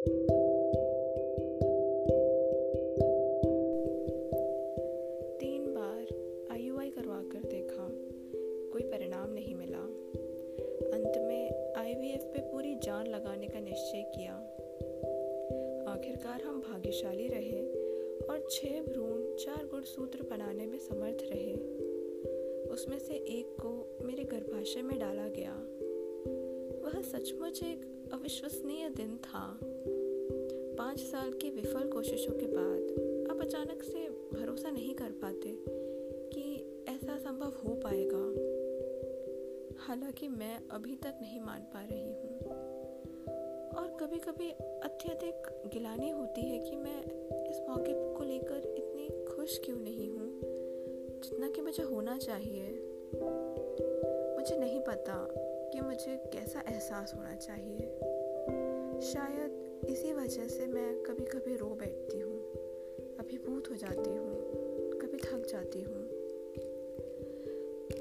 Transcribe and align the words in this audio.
तीन 0.00 0.14
बार 5.74 6.06
आईयूआई 6.50 6.90
करवा 6.90 7.22
कर 7.32 7.48
देखा, 7.48 7.88
कोई 8.72 8.82
परिणाम 8.82 9.32
नहीं 9.32 9.54
मिला। 9.54 9.82
अंत 10.92 11.12
में 11.18 11.74
आईवीएफ 11.74 12.22
पे 12.24 12.38
पूरी 12.38 12.74
जान 12.74 13.06
लगाने 13.06 13.46
का 13.46 13.60
निश्चय 13.60 14.12
किया। 14.16 14.32
आखिरकार 15.92 16.42
हम 16.42 16.60
भाग्यशाली 16.60 17.28
रहे 17.28 17.62
और 18.26 18.48
छह 18.50 18.82
भ्रूण, 18.82 19.34
चार 19.34 19.66
गुणसूत्र 19.66 20.22
बनाने 20.22 20.66
में 20.66 20.78
समर्थ 20.78 21.18
रहे। 21.22 21.54
उसमें 22.70 22.98
से 22.98 23.14
एक 23.14 23.46
को 23.60 23.98
मेरे 24.02 24.24
गर्भाशय 24.24 24.82
में 24.82 24.98
डाला 24.98 25.28
गया। 25.28 25.66
वह 26.94 27.02
सचमुच 27.02 27.62
एक 27.62 28.10
अविश्वसनीय 28.12 28.88
दिन 28.88 29.16
था। 29.16 29.60
पाँच 30.78 31.00
साल 31.00 31.32
की 31.32 31.50
विफल 31.50 31.88
कोशिशों 31.88 32.32
के 32.32 32.46
बाद 32.46 32.80
आप 33.30 33.42
अचानक 33.42 33.82
से 33.82 34.08
भरोसा 34.08 34.70
नहीं 34.70 34.94
कर 34.94 35.10
पाते 35.10 35.56
कि 36.32 36.64
ऐसा 36.88 37.18
संभव 37.18 37.48
हो 37.48 37.74
पाएगा। 37.84 38.24
हालाँकि 39.78 40.28
मैं 40.28 40.60
अभी 40.70 40.94
तक 40.94 41.18
नहीं 41.22 41.40
मान 41.40 41.60
पा 41.60 41.88
रही 41.92 42.08
हूँ। 42.08 42.38
और 43.70 43.96
कभी 44.00 44.18
कभी 44.18 44.50
अत्यधिक 44.80 45.68
गिलानी 45.74 46.10
होती 46.10 46.40
है 46.40 46.58
कि 46.58 46.76
मैं 46.76 47.00
इस 47.50 47.60
मौके 47.68 48.14
को 48.14 48.24
लेकर 48.24 48.74
इतनी 48.78 49.24
खुश 49.24 49.60
क्यों 49.64 49.78
नहीं 49.78 50.10
हूँ? 50.10 50.40
जितना 51.20 51.50
कि 51.50 51.60
मुझे 51.60 51.82
होना 51.82 52.18
चाहिए। 52.18 52.68
मुझे 54.38 54.58
नहीं 54.58 54.80
पता 54.80 55.34
कि 55.72 55.80
मुझे 55.80 56.16
कैसा 56.32 56.60
एहसास 56.68 57.14
होना 57.16 57.34
चाहिए। 57.34 57.80
शायद 59.02 59.86
इसी 59.88 60.12
वजह 60.12 60.46
से 60.48 60.66
मैं 60.66 61.02
कभी 61.02 61.24
कभी 61.24 61.56
रो 61.56 61.66
बैठती 61.66 62.20
हूँ, 62.20 62.38
अभिभूत 63.18 63.70
हो 63.70 63.74
जाती 63.74 64.10
हूँ, 64.10 64.34
कभी 64.98 65.18
थक 65.18 65.46
जाती 65.50 65.82
हूँ। 65.82 66.02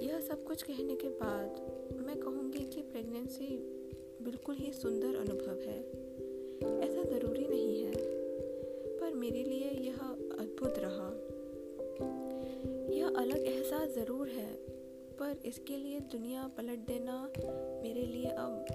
यह 0.01 0.19
सब 0.19 0.43
कुछ 0.43 0.63
कहने 0.63 0.95
के 0.95 1.09
बाद 1.09 1.61
मैं 2.07 2.19
कहूँगी 2.19 2.63
कि 2.65 2.81
प्रेगनेंसी 2.81 3.47
बिल्कुल 4.21 4.55
ही 4.55 4.71
सुंदर 4.71 5.15
अनुभव 5.15 5.59
है। 5.61 5.79
ऐसा 6.81 7.03
ज़रूरी 7.03 7.47
नहीं 7.47 7.83
है, 7.83 7.93
पर 8.99 9.13
मेरे 9.13 9.43
लिए 9.43 9.69
यह 9.87 9.97
अद्भुत 10.39 10.79
रहा। 10.79 11.09
यह 12.95 13.07
अलग 13.07 13.45
एहसास 13.45 13.89
ज़रूर 13.89 14.27
है 14.27 14.51
पर 15.19 15.41
इसके 15.45 15.77
लिए 15.77 15.99
दुनिया 16.11 16.47
पलट 16.57 16.85
देना 16.87 17.21
मेरे 17.83 18.05
लिए 18.05 18.29
अब 18.29 18.65